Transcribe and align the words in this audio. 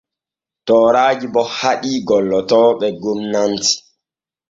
Tooraaji 0.65 1.25
bo 1.33 1.41
haɗii 1.57 1.99
gollotooɓe 2.07 2.87
gomnati. 3.01 3.71